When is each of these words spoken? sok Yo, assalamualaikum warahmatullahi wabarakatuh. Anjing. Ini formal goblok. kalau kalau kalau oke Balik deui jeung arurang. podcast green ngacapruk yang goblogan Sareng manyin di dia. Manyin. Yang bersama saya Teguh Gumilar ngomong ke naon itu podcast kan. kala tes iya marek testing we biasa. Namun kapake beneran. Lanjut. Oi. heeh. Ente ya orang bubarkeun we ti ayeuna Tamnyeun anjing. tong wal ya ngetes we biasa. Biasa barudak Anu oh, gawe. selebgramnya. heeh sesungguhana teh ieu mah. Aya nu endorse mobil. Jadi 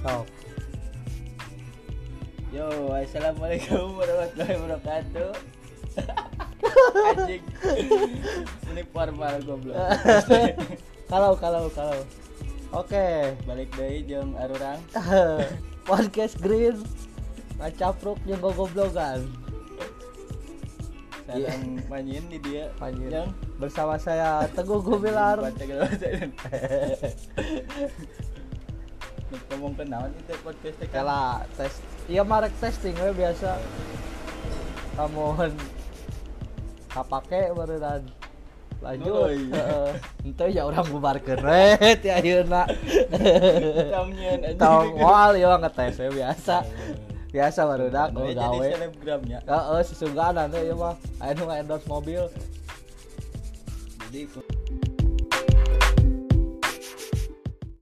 sok 0.00 0.24
Yo, 2.50 2.66
assalamualaikum 2.90 3.94
warahmatullahi 4.02 4.58
wabarakatuh. 4.58 5.30
Anjing. 7.14 7.46
Ini 8.74 8.82
formal 8.90 9.38
goblok. 9.46 9.78
kalau 11.14 11.38
kalau 11.38 11.70
kalau 11.70 11.94
oke 12.74 13.38
Balik 13.46 13.70
deui 13.78 14.02
jeung 14.02 14.34
arurang. 14.34 14.82
podcast 15.86 16.42
green 16.42 16.82
ngacapruk 17.62 18.18
yang 18.26 18.42
goblogan 18.42 19.30
Sareng 21.22 21.86
manyin 21.86 22.26
di 22.26 22.42
dia. 22.42 22.66
Manyin. 22.82 23.14
Yang 23.14 23.28
bersama 23.62 23.94
saya 23.94 24.42
Teguh 24.50 24.82
Gumilar 24.82 25.38
ngomong 29.30 29.72
ke 29.78 29.84
naon 29.86 30.10
itu 30.10 30.34
podcast 30.42 30.76
kan. 30.82 30.88
kala 30.90 31.20
tes 31.54 31.78
iya 32.10 32.22
marek 32.26 32.50
testing 32.58 32.94
we 32.98 33.10
biasa. 33.14 33.58
Namun 34.98 35.54
kapake 36.90 37.54
beneran. 37.54 38.02
Lanjut. 38.80 39.28
Oi. 39.28 39.38
heeh. 39.52 39.92
Ente 40.24 40.44
ya 40.50 40.64
orang 40.66 40.88
bubarkeun 40.88 41.40
we 41.44 41.64
ti 42.00 42.08
ayeuna 42.08 42.64
Tamnyeun 43.92 44.40
anjing. 44.40 44.56
tong 44.58 44.96
wal 44.96 45.36
ya 45.36 45.54
ngetes 45.60 46.00
we 46.00 46.08
biasa. 46.18 46.64
Biasa 47.30 47.60
barudak 47.62 48.10
Anu 48.10 48.26
oh, 48.26 48.34
gawe. 48.34 48.66
selebgramnya. 48.74 49.38
heeh 49.46 49.80
sesungguhana 49.86 50.50
teh 50.50 50.66
ieu 50.66 50.74
mah. 50.74 50.98
Aya 51.22 51.38
nu 51.38 51.46
endorse 51.46 51.86
mobil. 51.86 52.26
Jadi 54.10 54.26